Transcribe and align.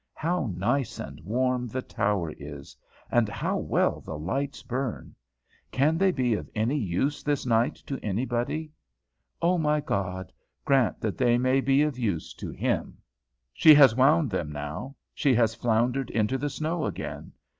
How 0.15 0.51
nice 0.57 0.97
and 0.97 1.21
warm 1.23 1.67
the 1.67 1.83
tower 1.83 2.33
is! 2.39 2.75
and 3.11 3.29
how 3.29 3.57
well 3.57 4.01
the 4.03 4.17
lights 4.17 4.63
burn! 4.63 5.13
Can 5.69 5.99
they 5.99 6.09
be 6.11 6.33
of 6.33 6.49
any 6.55 6.79
use 6.79 7.21
this 7.21 7.45
night 7.45 7.75
to 7.85 7.99
anybody? 8.03 8.71
O 9.43 9.59
my 9.59 9.79
God, 9.79 10.33
grant 10.65 11.01
that 11.01 11.19
they 11.19 11.37
be 11.59 11.83
of 11.83 11.99
use 11.99 12.33
to 12.33 12.49
him! 12.49 12.97
She 13.53 13.75
has 13.75 13.95
wound 13.95 14.31
them 14.31 14.51
now. 14.51 14.95
She 15.13 15.35
has 15.35 15.53
floundered 15.53 16.09
into 16.09 16.39
the 16.39 16.49
snow 16.49 16.85
again. 16.85 17.31